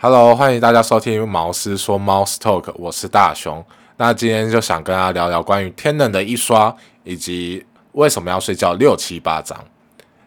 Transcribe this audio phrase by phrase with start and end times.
[0.00, 3.64] Hello，欢迎大家收听毛师说 Mouse Talk，我是大雄。
[3.96, 9.58] 那今天就想跟大家聊聊关于天冷的一刷，以及为什么要睡觉六七八章。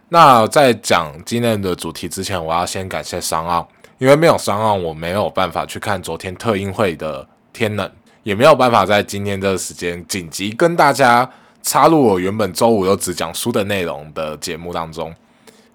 [0.09, 3.65] 那在讲今天的主题之前，我要先感谢商奥，
[3.97, 7.89] 因为没有商奥，我没有办法去看昨天特映会的天冷，
[8.23, 11.31] 也没有办法在今天这个时间紧急跟大家
[11.63, 15.15] 插入我原本周五都只讲书的内容的节目当中。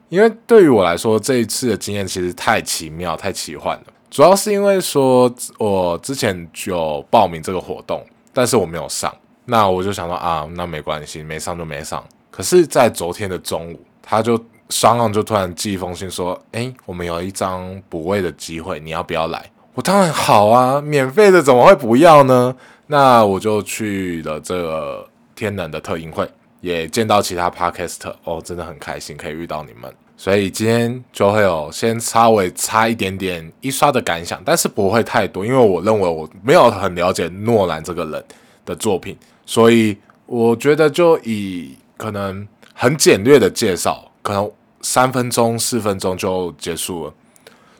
[0.08, 3.84] 因为对于我来说，这一次的经验其实太奇妙、太奇幻了。
[4.08, 9.14] 主要是因为说，我之前有报名这个活动，但是我没有上。
[9.44, 12.04] 那我就想说啊，那没关系，没上就没上。
[12.30, 22.54] 可是，在昨天的中午，他就双浪就突然寄一封信说：“哎，我们有一张补位的机会，你要不要来？”我当然好啊，免费的怎么会不要呢？
[22.86, 26.28] 那我就去了这个天冷的特映会。
[26.66, 38.24] 也见到其他 podcast 哦，真的很开心可以遇到你们，所以今天就会有先稍微差一点点一刷的感想，但是不会太多，因为我认为我没有很了解诺兰这个人
[38.64, 42.44] 的作品，所以我觉得就以可能
[42.74, 44.50] 很简略的介绍，可能
[44.80, 47.14] 三分钟四分钟就结束了。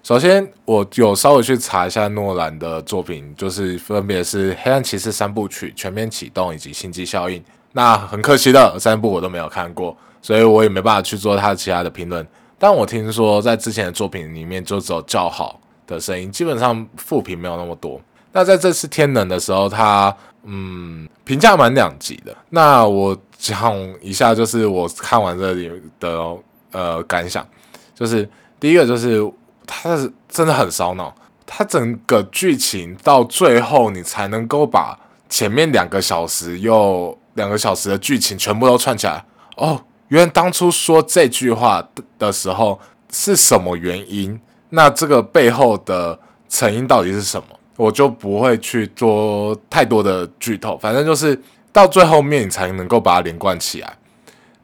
[0.05, 7.41] 首先，我有稍微去查一下诺兰的作品，就是分别是《黑暗骑士》三部曲、《全面启动》以及《星际效应》。
[7.77, 12.27] 那很可惜的，三部我都没有看过，所以我也没办法去做他其他的评论。
[12.59, 18.01] 但我听说在之前的作品里面就只有较好的声音，基本上负评没有那么多。
[18.33, 22.35] 那在这次天冷的时候，他嗯评价蛮两极的。
[22.49, 26.35] 那我讲一下，就是我看完这里的
[26.73, 27.47] 呃感想，
[27.95, 28.27] 就是
[28.59, 29.31] 第一个就是
[29.67, 37.19] 他是真的很烧脑，他整个剧情到最后你才能够把前面两个小时又。
[37.37, 39.25] 两个小时的剧情全部都串起来
[39.57, 42.79] 哦，原来当初说这句话的时候
[43.13, 44.39] 是什么原因？
[44.71, 47.47] 那这个背后的成因到底是什么？
[47.77, 51.41] 我就不会去做太多的剧透，反正就是
[51.73, 53.97] 到最后面你才能够把它连贯起来。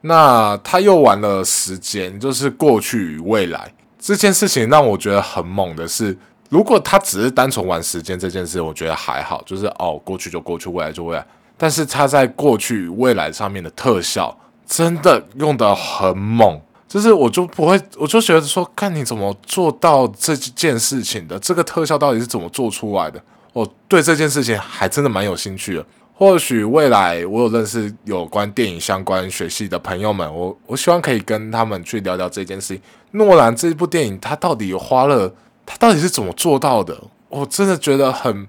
[0.00, 6.16] 那他又玩了时间，就是过去与未来这件事情，让我觉得很猛的是，
[6.49, 11.25] 如果他只是单纯玩时间这件事，我觉得还好，就是哦，过去就过去，未来就未来。
[11.62, 14.37] 但是他在过去未来上面的特效
[14.67, 23.22] 真的用的很猛，就是我就不会，我就觉得说，看你怎么做到这件事情的，这个特效到底是怎么做出来的？
[23.53, 25.87] 我对这件事情还真的蛮有兴趣的。
[26.12, 32.83] 或许未来我有认识有关电影相关学系的朋友们，我我希望可以跟他们去聊聊这件事情。
[33.12, 35.33] 诺兰这部电影，他到底花了，
[35.65, 37.01] 他到底是怎么做到的？
[37.28, 38.49] 我真的觉得很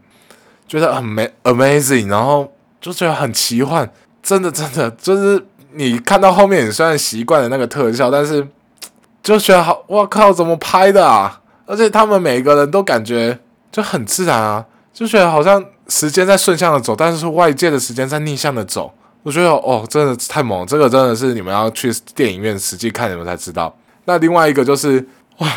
[0.68, 1.04] 觉得很
[1.44, 2.52] amazing，然后。
[2.84, 3.90] 就觉得很奇幻，
[4.22, 8.46] 真的真的就是你看到后面，你虽然习惯了那个特效，但是
[9.24, 11.40] 就觉得好，我靠，怎么拍的啊？
[11.66, 13.40] 而且他们每个人都感觉
[13.72, 18.94] 就很自然啊，就觉得好像时间在顺向的走，但是外界的时间在逆向的走。
[19.24, 23.74] 我觉得哦，真的太猛，这个真的是你们要去电影院实际看你们才知道。
[24.04, 25.08] 那另外一个就是
[25.38, 25.50] 哇，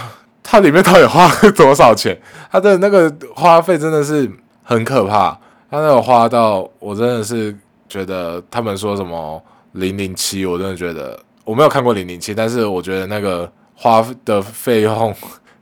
[0.45, 2.17] 它里面到底花了多少钱？
[2.53, 4.31] 它的那个花费真的是
[4.63, 5.37] 很可怕。
[5.71, 7.57] 他那个花到，我真的是
[7.89, 15.15] 觉得他们说什么零零七，我真的觉得我没有看过零零七，但是我觉得那个花的费用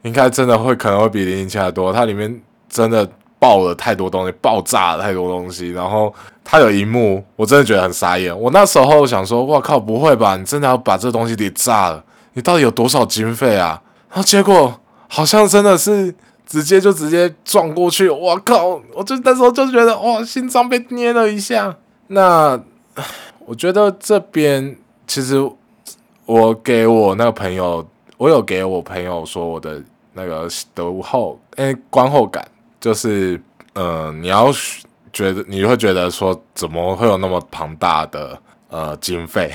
[0.03, 1.93] 应该真的会可能会比零零七还多。
[1.93, 6.13] 它里面真的爆了太多东西，爆炸了太多东西，然后
[6.45, 8.39] 它有一幕，我真的觉得很傻眼。
[8.39, 10.37] 我那时候想说，哇靠，不会吧？
[10.37, 12.05] 你真的要把这东西给炸了？
[12.35, 13.81] 你到底有多少经费啊？
[14.11, 16.15] 然后结果好像真的是。
[16.47, 18.81] 直接就直接撞过去，我靠！
[18.93, 21.77] 我就那时候就觉得哇，心脏被捏了一下。
[22.09, 22.61] 那
[23.47, 25.37] 我觉得这边其实
[26.27, 32.47] 我给我那个朋友，我有给我朋友说我的那个读后诶观后感，
[32.81, 33.41] 就是
[33.75, 34.53] 嗯，你要
[35.13, 38.39] 觉得你会觉得说怎么会有那么庞大的
[38.69, 39.51] 呃经费，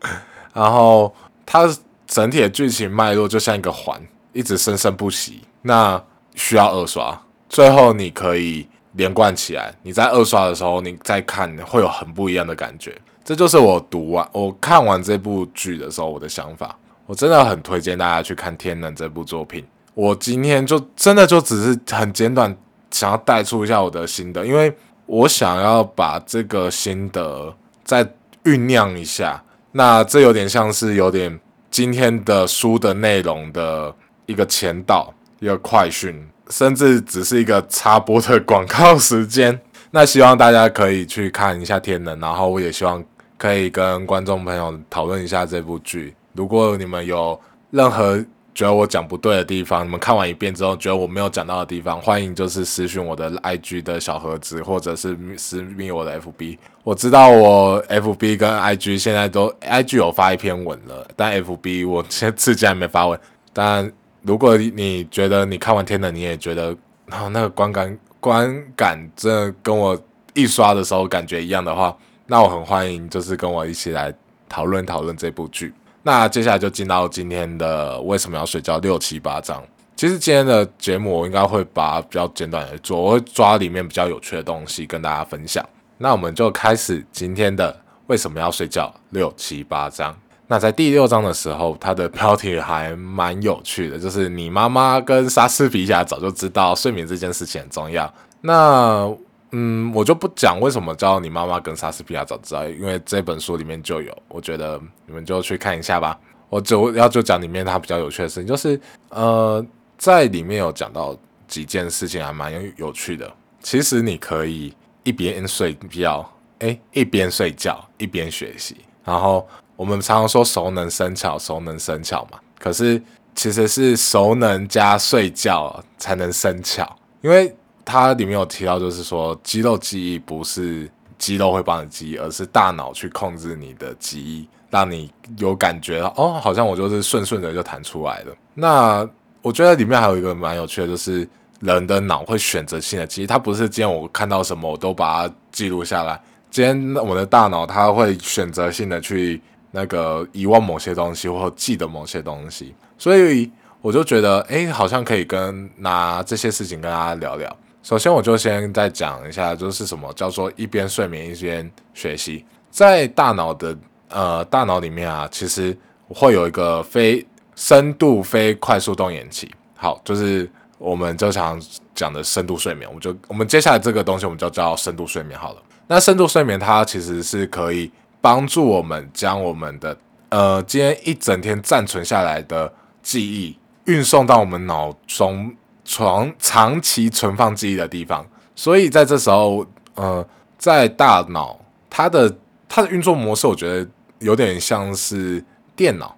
[0.52, 1.12] 然后
[1.44, 1.68] 它
[2.06, 4.00] 整体的剧情脉络就像一个环，
[4.32, 5.42] 一直生生不息。
[5.62, 6.00] 那
[6.36, 7.18] 需要二刷，
[7.48, 9.74] 最后你可以连贯起来。
[9.82, 12.96] 你在二刷的时候，你再看会有很不一样的感觉。
[13.24, 16.78] 这就是我读完、我看完这部剧的时候我的想法。
[17.06, 19.64] 我真的很推荐大家去看《天能》这部作品。
[19.94, 22.54] 我今天就真的就只是很简短，
[22.90, 24.72] 想要带出一下我的心得，因为
[25.06, 27.52] 我想要把这个心得
[27.82, 28.04] 再
[28.44, 29.42] 酝酿一下。
[29.72, 31.40] 那这有点像是有点
[31.70, 33.94] 今天的书的内容的
[34.26, 35.12] 一个前导。
[35.38, 39.60] 一个快讯，甚至只是一个插播的广告时间。
[39.92, 43.02] 那希望大家可以去看一下《天能》，然后我也希望
[43.38, 46.14] 可以跟观众朋友讨论一下这部剧。
[46.34, 47.40] 如果你们有
[47.70, 48.22] 任何
[48.54, 56.58] 觉得我讲不对的地方，你们看完一遍之后觉得我没有讲到的地方，欢迎就是私讯我的 IG 的小盒子，或者是私密我的 FB。
[56.82, 63.18] 我知道我 FB 跟 IG 现在都 IG 有发一篇文了，但 FB 我现在至今还没发文。
[63.52, 63.90] 但
[64.26, 66.76] 如果你觉得你看完天的，你也觉得
[67.08, 69.96] 啊那个观感观感真的跟我
[70.34, 71.96] 一刷的时候感觉一样的话，
[72.26, 74.12] 那我很欢迎就是跟我一起来
[74.48, 75.72] 讨论讨论这部剧。
[76.02, 79.62] 那接下来就进到今天的为什么要睡觉六七八章。
[79.94, 85.64] 其实今天的节目我应该会把比较简短的做，我会抓里面比较有趣的东西跟大家分享。
[85.98, 87.74] 那我们就开始今天的
[88.08, 90.14] 为什么要睡觉六七八章。
[90.48, 98.12] 那在第六章的时候，它的标题还蛮有趣的， 就是你妈妈跟莎士比亚早就知道睡眠这件事情很重要。
[98.40, 99.12] 那
[99.52, 106.18] 嗯，我就不讲为什么叫你妈妈跟莎士比亚早知道，因为这本书里面就有，我觉得你们就去看一下吧。
[106.48, 109.64] 我就要就讲里面它比较有趣的事情，就是呃，
[109.98, 111.16] 在里面有讲到
[111.48, 113.30] 几件事情还蛮有有趣的。
[113.60, 114.74] 其实你可以。
[115.06, 116.28] 一边睡觉，
[116.58, 118.78] 哎，一边睡觉一边学习。
[119.04, 119.46] 然后
[119.76, 122.38] 我们常常说熟能生巧，熟能生巧嘛。
[122.58, 123.00] 可是
[123.34, 138.34] 其实是熟能加睡觉才能生巧，因为它里面有提到，就是说肌肉记忆不是肌肉会帮你记忆，而是大脑去控制你的记忆，让你有感觉哦，好像我就是顺顺的就弹出来了。
[138.54, 139.08] 那
[139.42, 141.28] 我觉得里面还有一个蛮有趣的，就是。
[141.60, 146.20] 人的脑会选择性的记忆，它不是今天我看到什么我都把它记录下来。
[146.50, 149.40] 今天我的大脑它会选择性的去
[149.76, 152.74] 那个遗忘某些东西，或记得某些东西。
[152.96, 153.50] 所以
[153.82, 157.54] 我就觉得，哎，好像可以跟拿这些事情跟大家聊聊。
[157.82, 162.42] 首先，我就先再讲一下，就是什么叫做一边睡眠一边学习。
[162.70, 163.76] 在大脑的
[164.08, 165.76] 呃大脑里面啊，其实
[166.08, 167.24] 会有一个非
[167.54, 169.54] 深度非快速动眼期。
[169.76, 170.50] 好，就是。
[170.78, 171.58] 我们就想
[171.94, 175.62] 讲的深度睡眠，我们就我们接下来这个东西，我们就叫深度睡眠好了。
[175.86, 177.90] 那深度睡眠它其实是可以
[178.26, 179.96] 帮助我们将我们的
[180.30, 188.26] 呃今天一整天暂存下来的记忆运送到我们脑中长长期存放记忆的地方。
[188.56, 189.64] 所以在这时候，
[189.94, 190.26] 呃，
[190.58, 191.56] 在大脑
[191.88, 192.36] 它的
[192.68, 193.88] 它的运作模式，我觉得
[194.18, 195.44] 有点像是
[195.76, 196.16] 电脑，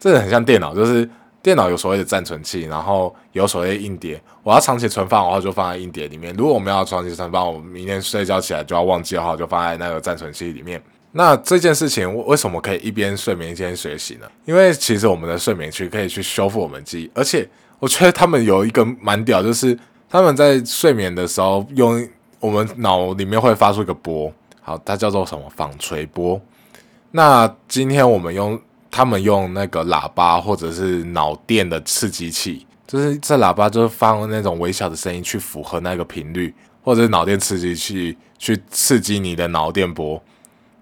[0.00, 1.06] 真 的很像电脑，就是。
[1.44, 4.18] 电脑有所谓的暂存器，然后有所谓硬碟。
[4.42, 10.82] 我要长期存放的话，就放在硬碟里面；如果我们要长期存放，我们明天睡觉起来就要忘记的话，就放在那个暂存器里面。
[11.16, 14.26] 那这件事情为什么可以一边睡眠一边学习呢？
[14.44, 19.78] 因为其实我们的睡眠区可以去修复我们记忆，而且我觉得他们有一个蛮屌，就是
[20.10, 22.06] 他们在睡眠的时候用
[22.40, 26.40] 我们脑里面会发出一个波，好，它叫做什么纺锤波。
[27.12, 28.60] 那今天我们用。
[28.96, 40.22] 他们用那个喇叭或者是脑电的刺激器，就是这喇叭就是放那种微小的声音去符合那个频率，或者是脑电刺激器去刺激你的脑电波，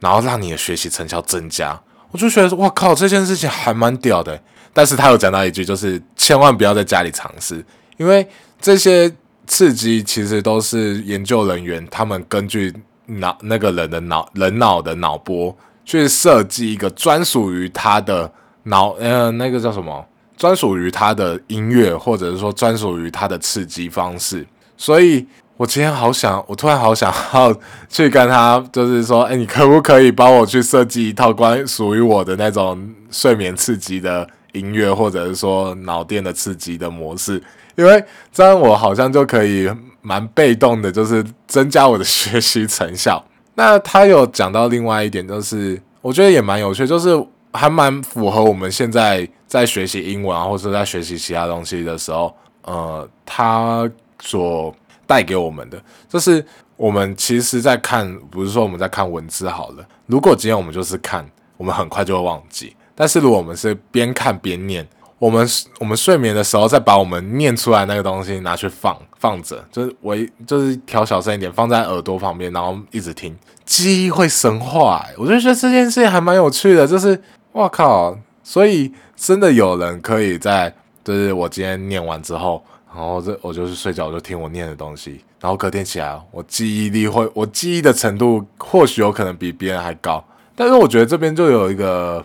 [0.02, 1.80] 然后让你的学习成效增加。
[2.10, 4.38] 我就觉得哇靠，这件事情还蛮屌的。
[4.74, 7.64] 但是他有讲到一句，就是千万不要在家里尝试，
[7.96, 8.26] 因为
[8.60, 9.10] 这些
[9.46, 12.74] 刺激其实都是研究人员他们根据
[13.06, 15.56] 脑那个人的脑人脑的脑波。
[15.84, 18.32] 去设计一个专属于他的
[18.62, 20.06] 脑，呃，那个叫什么？
[20.36, 24.46] 专属于他的音乐，或者是说专属于他的刺激方式。
[24.76, 25.26] 所以
[25.58, 27.54] 我今天好想，我突然好想要
[27.88, 37.40] 去跟他，就是说，哎，你可不可以帮我去设计一套关属于我的那种睡眠刺激的音乐，或者是说脑电的刺激的模式？
[37.76, 43.22] 因为这样我好像就可以蛮被动的，就是增加我的学习成效。
[43.54, 47.10] 那他有讲到另外一点，就是我觉得也蛮有趣，就是
[47.52, 52.34] 还蛮符合我们现在在学习英文，或者在学习其他东西的时候，
[52.64, 53.88] 呃，他
[54.20, 54.74] 所
[55.06, 56.44] 带给我们的，就是
[56.76, 59.86] 我们其实在看，不是说我们在看文字好了。
[60.06, 64.86] 如果今天我们就是看，我们很快就会忘记；但是如果我们是边看边念。
[65.18, 65.46] 我们
[65.78, 73.32] 我们睡眠的时候，再把我们念出来那个东西拿去放放着，就是微就是调小声一点，放在耳朵旁边，然后一直听，
[73.64, 75.06] 记忆会深化。
[75.16, 78.18] 我就觉得这件事情还蛮有趣的，就是哇靠！
[78.42, 82.60] 所以真的有人可以在，就是我今天念完之后，
[82.94, 90.24] 然后这我就是睡觉，我就听我念的东西，然后隔天起来，我记忆力会，我记忆的程度或许有可能比别人还高。
[90.54, 92.24] 但是我觉得这边就有一个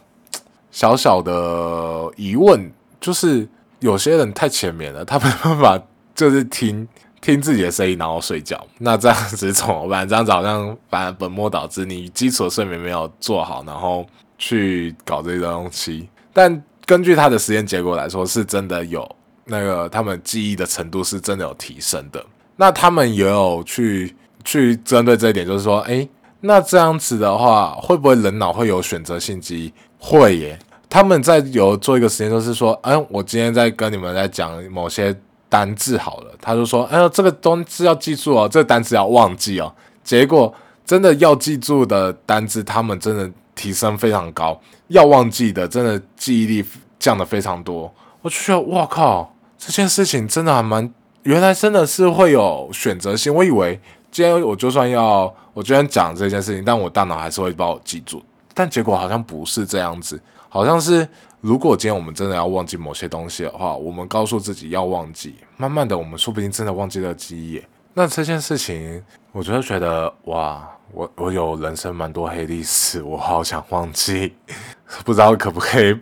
[0.72, 2.72] 小小的疑问。
[3.00, 3.48] 就是
[3.80, 5.80] 有些人太浅眠了，他没办法，
[6.16, 6.86] 就是听
[7.22, 8.60] 听自己的声音，然后睡觉。
[8.80, 10.06] 那这样子怎么办？
[10.10, 14.04] 这样子好像反而本末倒置，你基础睡眠没有做好，然后
[14.40, 16.10] 去搞这些东西。
[16.34, 19.08] 但根据他的实验结果来说，是真的有
[19.48, 22.24] 那个他们记忆的程度是真的有提升的。
[22.56, 26.08] 那他们也有去去针对这一点，就是说，诶，
[26.42, 29.74] 那这样子的话，会不会人脑会有选择性记忆？
[30.00, 30.60] 会耶。
[30.90, 35.14] 他们在有做一个实验，就是说，哎，我今天在跟你们在讲某些
[35.50, 39.74] 单字好了，他就说，哎呦，这个东西要记住哦，这个单词要忘记哦。
[40.02, 40.54] 结果
[40.86, 46.66] 真的要记住的单字，他们真的提升非常高；要忘记的，真的记忆力
[46.98, 47.94] 降的非常多。
[48.22, 53.34] 我就觉得，哇靠，这件事情真的还蛮，原来真的是会有选择性。
[53.34, 53.80] 我以为
[54.12, 58.24] 今天我就算要我今天讲这件事情，但我大脑还是会帮我记住，
[58.54, 60.20] 但结果好像不是这样子。
[60.50, 61.08] 好像是，
[61.42, 67.62] 如果今天我们真的要忘记某些东西的话，我们告诉自己要忘记，慢慢的，我们说不定真的忘记了记忆。
[67.94, 74.36] 那这件事情，我就觉得哇，我我有人生蛮多黑历史，我好想忘记，
[75.04, 76.00] 不知道可不可以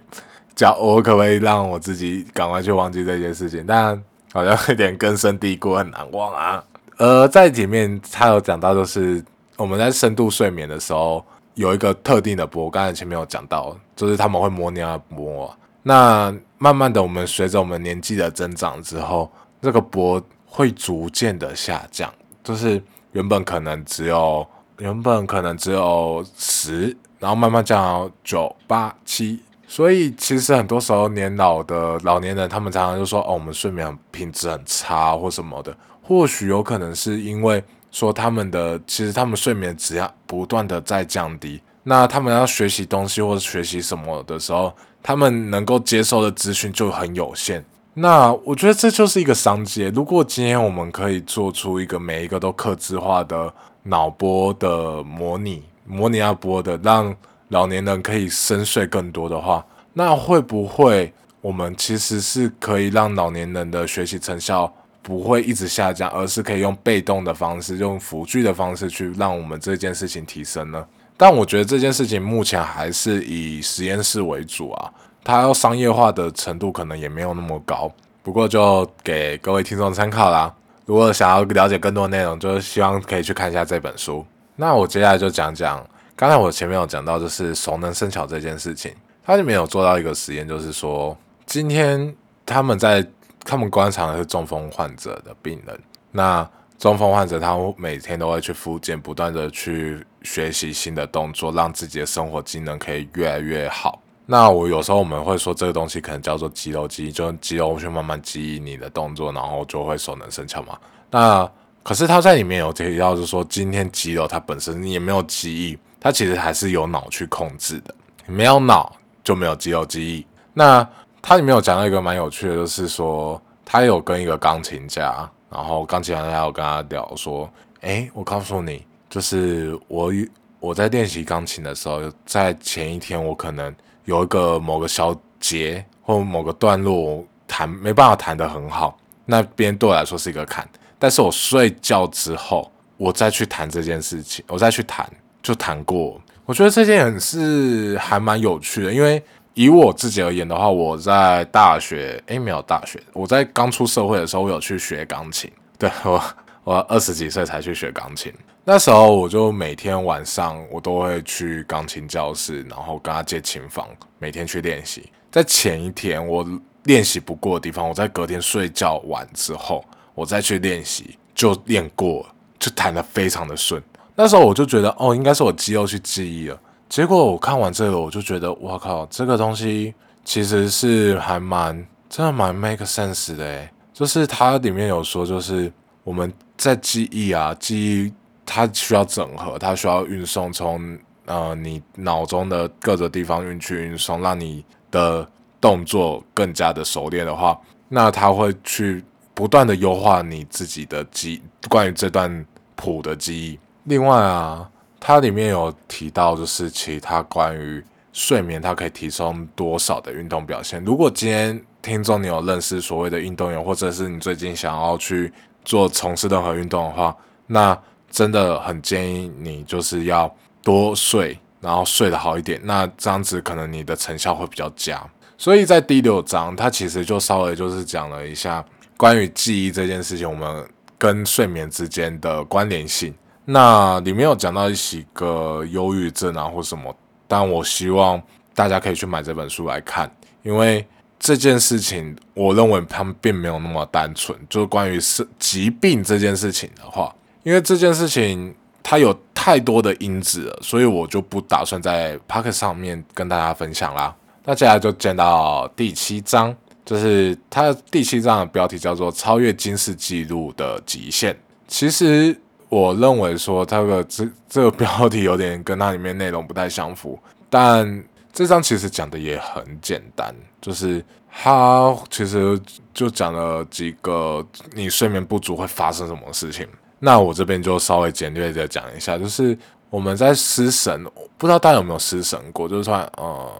[0.55, 3.65] 叫我可不可以让我自己赶快去忘记这件事情？
[3.67, 4.01] 但
[4.33, 6.63] 好像有点根深蒂固，很难忘啊。
[6.97, 9.23] 呃，在里面他有讲到，就是
[9.57, 11.23] 我们在深度睡眠的时候。
[11.55, 15.49] 有一个特定的波，刚才前面有讲到，就是他们会模拟啊波。
[15.83, 19.31] 那慢慢的，我们随着我们年纪的增长之后，
[19.61, 22.83] 这个波会逐渐的下降，就是
[23.13, 24.45] 原本可能只有
[24.79, 29.39] 原本可能只有十，然后慢慢降到九、八、七。
[29.67, 37.63] 所以其实很多时候年老的老年人，他们常常就说：“哦，我们睡眠品质很差或什么的。”或许有可能是因为。
[37.91, 47.63] 说他们的其实他们睡眠质量不断的在降低，那他们要学习东西或者学习什么的时候，他们能够接受的资讯就很有限。
[47.93, 49.83] 那我觉得这就是一个商机。
[49.95, 53.53] 如果今天我们可以做出一个每一个都克制化的
[53.83, 57.15] 脑波的模拟，模拟要波的，让
[57.49, 64.71] 老年人可以深睡更多的话，那会不会我们其实是可以让老年人的学习成效？
[65.01, 70.83] 不会一直下降，而是可以用被动的方式，用辅助的方式去让我们这件事情提升呢。
[71.15, 74.91] 但我觉得这件事情目前还是以实验室为主啊，
[75.23, 77.91] 它要商业化的程度可能也没有那么高。
[78.23, 80.51] 不过就给各位听众参考啦。
[80.87, 84.25] 如果想要了解更多内容，就是希望可以去看一下这本书。
[84.55, 88.93] 那我接下来就讲讲，刚才我前面有讲到，就是熟能生巧这件事情，
[89.23, 93.05] 它里面有做到一个实验，就是说今天他们在。
[93.47, 95.79] 他们观察的是中风患者的病人，
[96.09, 104.01] 那中风患者他每天都会去复健，不断的去学习新的动作，让自己的生活机能可以越来越好。
[104.25, 110.75] 那我有时候我们会说这个东西可能叫做肌肉记忆，就肌肉去慢慢记忆你的动作，然后就会熟能生巧嘛。
[111.11, 111.47] 那
[111.83, 117.91] 可是他在里面有提到，就是说今天肌肉它本身也没有记忆，它其实还是有脑去控制的，
[118.27, 120.23] 没有脑就没有肌肉记忆。
[120.53, 120.87] 那
[121.19, 127.49] 它里面有讲到一个蛮有趣的，就是说他有跟一个钢琴家，然后钢琴家有跟他聊说，
[127.81, 130.13] 哎，我告诉你，就是我
[130.59, 138.95] 我在练习钢琴的时候，在前一天我可能有一个某个小节或某个段落弹没办法弹得很好，
[139.25, 140.69] 那边对我来说是一个坎，
[140.99, 145.09] 但是我睡觉之后，我再去弹这件事情，我再去弹
[145.45, 149.23] 就弹过，我觉得这件是还蛮有趣的，因为。
[149.57, 155.49] 以我自己而言的话，我在大学，诶，没有大学，我在刚出社会的时候，我有去学钢琴。
[155.79, 156.21] 对我，
[156.65, 158.33] 我二十几岁才去学钢琴。
[158.65, 163.87] 那时候我就每天晚上我都会去钢琴教室，然后跟他借琴房，
[164.19, 165.09] 每天去练习。
[165.31, 166.45] 在前一天我
[166.83, 172.27] 练习不过的地方，我在隔天睡觉完之后，我再去练习，就练过，
[172.59, 173.81] 就弹得非常的顺。
[174.15, 176.57] 那时候我就觉得，哦，应该是我肌肉去记忆了。
[176.87, 179.93] 结果我看完这个，我就觉得，哇靠，这个东西
[180.23, 185.71] 其实是还蛮真的蛮 make sense 的诶，就是它里面有说，就是
[186.03, 188.13] 我们在记忆啊，记忆
[188.45, 195.27] 它需要整合，它需要运送从呃你脑中的各个地方运去运送，让你的
[195.59, 199.03] 动作更加的熟练的话，那它会去
[199.33, 202.45] 不断的优化你自己的记关于这段
[202.75, 203.59] 谱的记忆。
[203.85, 204.69] 另外啊。
[205.07, 210.83] 它里面有提到，就是其他关于睡眠，它可以提升多少的运动表现。
[210.83, 215.31] 如果今天听众你有认识所谓的运动员，或者是你最近想要去
[215.63, 217.15] 做从事任何运动的话，
[217.45, 222.59] 那真的很建议你就是要多睡，然后睡得好一点。
[222.63, 224.99] 那这样子可能你的成效会比较佳。
[225.37, 228.65] 所以在第六章，它其实就稍微就是讲了一下
[228.97, 233.13] 关于记忆这件事情，我们跟睡眠之间的关联性。
[233.45, 236.95] 那里面有讲到一几个忧郁症啊或什么，
[237.27, 238.21] 但我希望
[238.53, 240.11] 大家可以去买这本书来看，
[240.41, 240.85] 因为
[241.19, 244.37] 这件事情，我认为他们并没有那么单纯。
[244.49, 254.15] 就是关于是疾病这件事情的话，因为这件事情它有太多的因子了，所以我就不打算在 p o c k e t 上面跟大家分享啦。
[254.43, 261.35] 那接下来就见到第七章，就是它第七章的标题叫做“超越金氏纪录的极限”。
[261.67, 262.39] 其实
[262.75, 267.17] 我认为说，它的这这个标题有点跟它里面内容不太相符，
[267.49, 268.03] 但
[268.33, 272.59] 这张其实讲的也很简单，就是它其实
[272.93, 276.67] 就讲了几个你睡眠不足会发生什么事情。
[276.99, 279.57] 那我这边就稍微简略的讲一下，就是
[279.89, 281.03] 我们在失神，
[281.37, 283.51] 不知道大家有没有失神过，就是突然呃。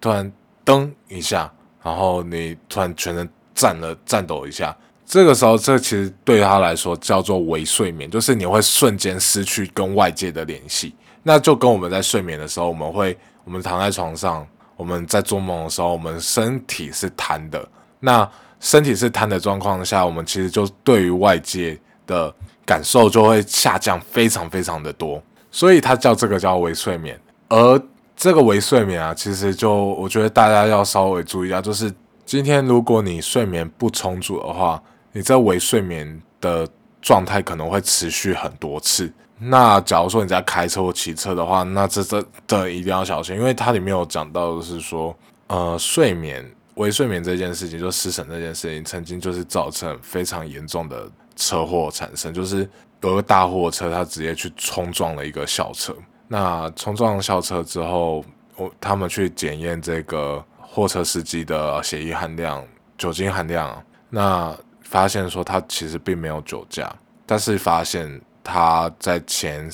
[0.00, 0.30] 突然
[0.66, 1.50] 噔一下，
[1.82, 10.94] 然后你突然全身站了颤抖一下，这个时候这其实对他来说叫做微睡眠，就是你会瞬间失去跟外界的联系。
[11.22, 14.46] 那就跟我们在睡眠的时候，我们会我们躺在床上，
[14.76, 17.66] 我们在做梦的时候，我们身体是瘫的。
[18.00, 18.28] 那
[18.60, 22.34] 身体是瘫的状况下，我们其实就对于外界的
[22.64, 27.80] 感受就会下降非常非常的多，所以它叫这个叫微睡眠，而。
[28.16, 31.92] 这个微睡眠啊，其实就我觉得大家要稍微注意一下，就是
[32.24, 34.80] 今天如果你睡眠不充足的话，
[35.14, 36.68] 你这微睡眠的
[37.00, 39.10] 状态可能会持续很多次。
[39.38, 45.16] 那假如说你在开车或骑车的话，那这这的一定要小心，因为它里面有讲到的是说，
[45.46, 46.44] 呃，睡眠
[46.74, 52.68] 微睡眠这件事情，就失神这件事情，曾经就是造成非常严重的车祸产生，就是
[53.02, 55.94] 有个大货车它直接去冲撞了一个校车。
[56.26, 58.24] 那冲撞校车之后，
[58.56, 62.64] 我他们去检验这个货车司机的血液含量、
[62.96, 64.56] 酒精含量，那
[64.94, 66.88] 发现说他其实并没有酒驾，
[67.26, 69.68] 但是发现他在前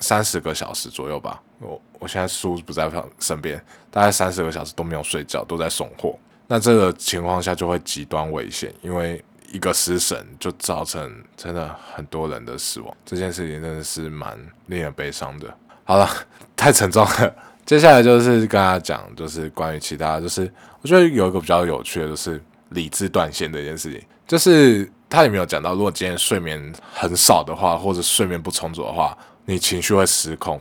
[0.00, 2.90] 三十个小时左右吧，我我现在书不在
[3.20, 6.18] 身边，大概三十个小时都没有睡觉，都在送货。
[6.48, 15.56] 那这个情况下就会极端危险，因为一个失神就造成真的很多人的死亡，这件事情真的是蛮令人悲伤的。
[15.84, 16.10] 好了，
[16.56, 17.34] 太沉重了。
[17.64, 24.02] 接下来就是跟大家讲，就是关于其他，就是我觉得有一个比较有趣的，就是理智断线这件事情。
[24.26, 30.60] 就是他也没有讲到，如果今天睡眠很少的话，或者睡眠不充足的话，你情绪会失控，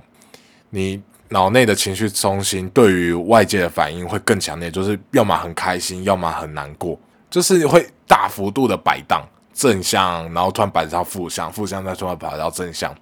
[0.70, 7.00] 你脑内的情绪中心对于外界的反应会更强烈，就是要么很开心，要么很难过，
[7.30, 12.94] 就是会大幅度的摆荡，正向，然后突然摆到负向，负向再突然摆到正向。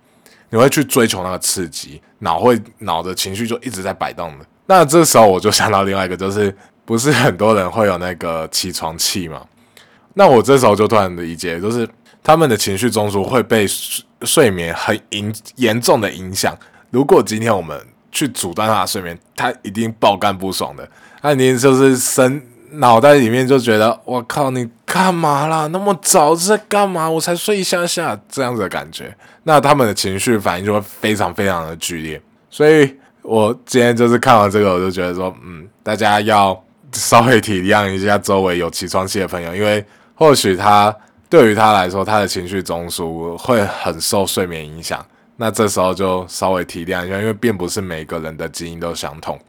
[0.54, 4.46] 你会去追求那个刺激，脑会脑的情绪就一直在摆动的。
[4.66, 9.46] 那这时候我就想到另外一个，就是不是很多人会有那个起床气嘛？
[10.14, 11.88] 那我这时候就突然理解，就是
[12.24, 13.66] 他们的情绪中枢会被
[14.24, 16.58] 睡眠很严严重的影响。
[16.90, 17.80] 如果今天我们
[18.12, 20.90] 去阻断他的睡眠，他一定爆肝不爽的，
[21.22, 22.42] 他一定就是生。
[22.76, 25.68] 脑袋里面就觉得我靠，你干嘛啦？
[25.74, 27.10] 那么早在干嘛？
[27.10, 32.22] 我才睡一下下，这样子的感觉，那他们的情绪反应就会非常非常的剧烈。
[32.50, 36.58] 所以我今天就是看完这个，我就觉得说，嗯，大家要
[36.94, 39.86] 稍微体谅一下周围有起床气的朋友，因为
[40.22, 40.96] 或许他
[41.28, 45.04] 对于他来说，他的情绪中枢会很受睡眠影响。
[45.38, 49.40] 那这时候就稍微体谅一下，因为并不是每个人的基因都相同。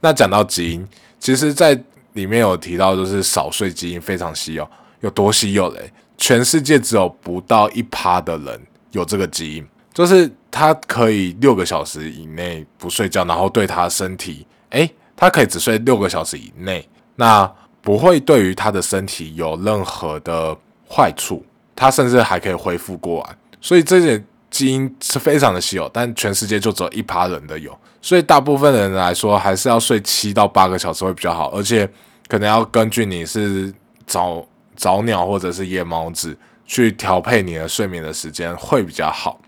[0.00, 0.86] 那讲到基因，
[1.18, 1.72] 其实，在
[2.12, 4.68] 里面有提到，就是少睡基因非常稀有，
[5.00, 5.90] 有多稀有嘞？
[6.18, 8.60] 全世界只有不到一趴的人
[8.90, 16.86] 有这个基因，就是他可以六个小时以内不睡觉，然后对他身体，诶，他可以只睡六个小时以内，
[17.16, 17.50] 那
[17.88, 20.54] 不会对于他的身体有任何的
[20.86, 21.42] 坏处，
[21.74, 31.88] 他甚至还可以恢复过来，所以这些基因是非常的稀有，但全世界就只有一趴人的有，所以大部分人来说，还是要睡七到八个小时会比较好，而且。
[32.28, 33.72] 可能要根据你是
[34.06, 34.46] 早
[34.76, 39.40] 早鸟或者是夜猫子去调配你的睡眠的时间会比较好。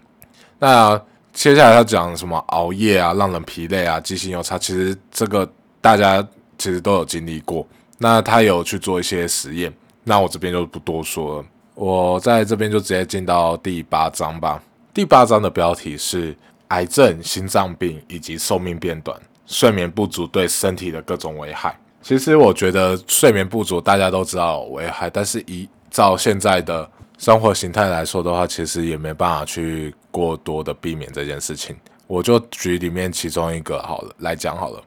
[0.58, 0.98] 那
[1.30, 5.46] 接下来要讲什么熬夜啊，让人疲累啊，记性又差，其实这个
[5.82, 6.26] 大家
[6.56, 7.68] 其实都有经历过。
[8.02, 9.70] 那他有去做一些实验，
[10.04, 11.44] 那我这边就不多说了。
[11.74, 14.62] 我在这边就直接进到第八章吧。
[14.94, 16.34] 第八章的标题是
[16.68, 21.78] 癌症、心脏病以及寿命变短，睡眠不足对身体的各种危害。
[22.00, 31.76] 其实我觉得睡眠不足大家都知道危害，但是依照现在的生活形态来说的话，其实也没办法去过多的避免这件事情。
[32.06, 34.78] 我就举里面其中一个好了来讲好了，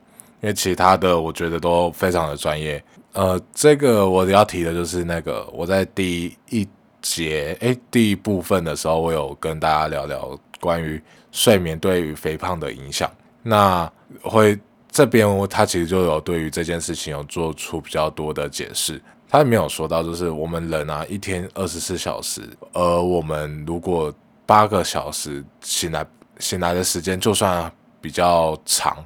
[0.41, 2.83] 因为其他的我觉得都非常的专业。
[3.13, 6.67] 呃，这个我要提的就是那个我在第一
[7.01, 13.09] 节诶第一部分的时候，我有跟大家聊聊关于睡眠对于肥胖的影响，
[13.41, 14.59] 那会。
[14.95, 19.01] 这边他其实就有对于这件事情有做出比较多的解释。
[19.27, 24.13] 他没有说到，就是我们人啊，一天二十四小时，而我们如果
[24.45, 26.05] 八个小时醒来
[26.37, 29.03] 醒来的时间就算比较长，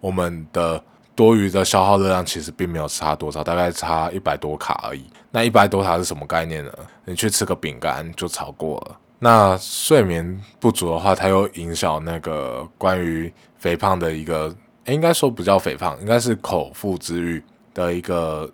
[0.00, 0.84] 我们的
[1.14, 5.04] 多余的消耗热量其实并没有差多少，大概差一百多卡而已。
[5.30, 6.72] 那一百多卡是什么概念呢？
[7.04, 8.98] 你去吃个饼干就超过了。
[9.18, 14.54] 那睡眠不足的话，它又影响那个关于肥胖的一个，
[14.86, 18.50] 应该说不叫肥胖，应该是口腹之欲的一个。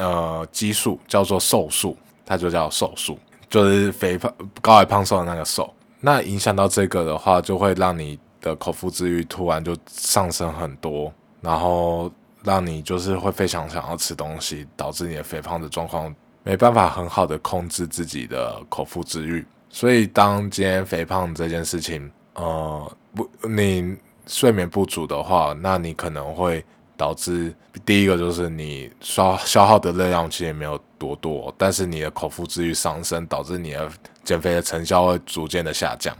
[0.00, 3.18] 呃，激素叫做瘦素，它就叫瘦素，
[3.50, 5.74] 就是肥胖、高矮胖瘦的那个瘦。
[5.98, 12.10] 那影响到这个的话，就会让你的口腹之欲突然就上升很多，然后
[12.42, 19.44] 让你就是会非常想要吃东西，导致你的肥胖的状况没办法很好的控制自己的口腹之欲。
[19.70, 23.96] 所以，当今天肥胖这件事情，呃，不，你
[24.26, 26.64] 睡眠不足的话，那你可能会。
[26.98, 27.54] 导致
[27.86, 33.88] 第一个就是你消消耗的热量其实也没有多多，但是你的口腹之欲上升，导致你的
[34.24, 36.12] 减肥的成效会逐渐的下降。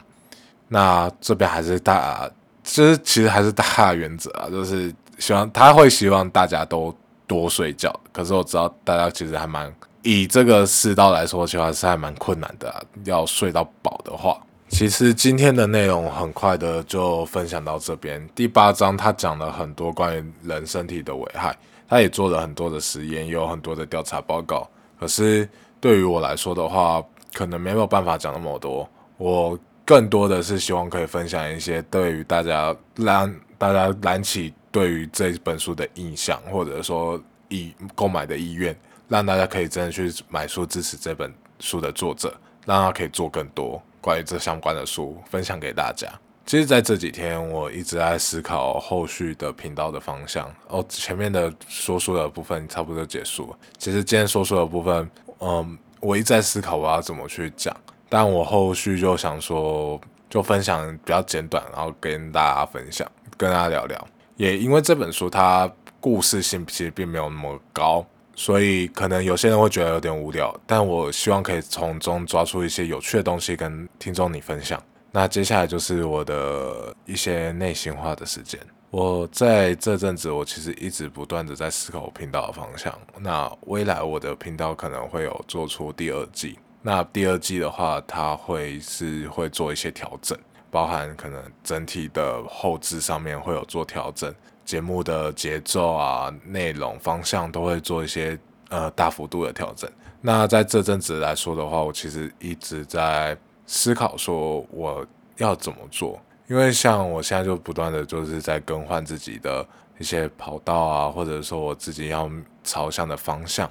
[0.69, 2.31] 那这边还是大，
[2.63, 6.95] 其实其实还是大原则啊，就是希望他会希望大家都
[7.27, 7.93] 多睡觉。
[8.13, 14.41] 可是我知道大家其实还蛮以这个世道来说，其实还是还蛮困难的，要睡到饱的话。
[14.69, 18.27] 其实今天的内容很快的就分享到这边。
[18.35, 21.57] 第八章他讲了很多关于人身体的危害，
[21.89, 24.69] 他也做了很多的实验，也有很多的调查报告。
[25.01, 25.49] 可是
[25.81, 27.03] 对于我来说的话，
[27.33, 28.89] 可能没有办法讲那么多。
[29.17, 42.33] 我更多的是希望可以分享一些对于大家让大家燃起对于这本书的印象，或者说意购买的意愿，让大家可以真的去买书支持这本书的作者，
[42.65, 43.83] 让他可以做更多。
[44.01, 46.09] 关于这相关的书分享给大家。
[46.47, 50.49] 其实，在这几天，我一直在思考后续的频道的方向。
[50.69, 53.59] 哦，前面的说书的部分差不多结束了。
[53.79, 55.11] 其实，今天说书的部分，
[55.41, 57.77] 嗯，我一直在思考我要怎么去讲。
[58.09, 64.09] 但我后续就想说，就分享比较简短，然后跟大家分享，跟大家聊聊。
[64.39, 65.71] 也因为这本书它
[66.01, 68.07] 故事性其实并没有那么高。
[68.35, 74.81] 所以可能有些人会觉得有点无聊，但我希望可以从中抓出一些有趣的东西跟听众你分享。
[75.11, 78.61] 那接下来就是我的一些内心话的时间。
[78.91, 82.97] 我在这阵子，我其实一直不断的在思考频道的方向。
[83.19, 86.57] 那未来我的频道可能会有做出第二季。
[86.81, 90.39] 那第二季的话，它会是会做一些调整，
[90.71, 94.35] 包含可能整体的后置上面会有做调整。
[94.65, 99.91] 节目的节奏啊、内容方向都会做一些呃大幅度的调整。
[100.21, 103.35] 那在这阵子来说的话，我其实一直在
[103.67, 109.67] 思考说我要怎么做，因为像我现在就不断的就是在更换自己的
[109.99, 112.31] 一些跑道啊，或者说我自己要
[112.63, 113.71] 朝向的方向，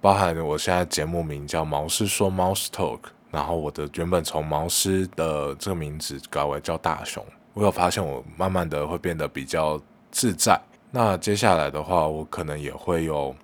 [0.00, 2.98] 包含我现在节目名叫毛是说 Mouse Talk，
[3.30, 9.80] 然后我的原本从毛师的这个名字改为叫大雄，我有发现我慢慢的会变得比较。
[10.10, 10.58] 自在。
[10.90, 13.36] 那接下来的话，我可能也会有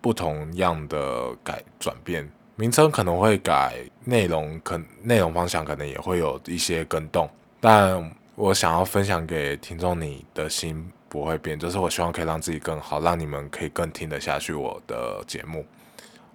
[0.00, 3.74] 不同样的改转变，名称可能会改，
[4.04, 7.28] 内容可内容方向可能也会有一些更动。
[7.60, 15.66] 但我想要分享给听众，你的心不会变，就是我希望可以让自己更好，让你们可以更听得下去我的节目。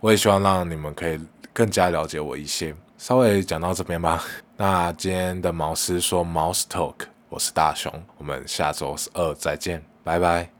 [0.01, 1.17] 我也希望让你们可以
[1.53, 2.75] 更加了解我一些。
[2.97, 4.23] 稍微讲到这边吧。
[4.57, 6.95] 那今天的毛师说 Mouse Talk。
[7.29, 10.56] 我是大雄，我们下周二再见，拜拜。